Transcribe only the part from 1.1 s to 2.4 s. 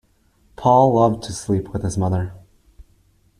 to sleep with his mother.